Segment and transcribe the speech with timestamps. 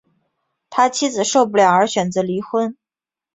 [0.71, 2.75] 他妻子受不了而选择离婚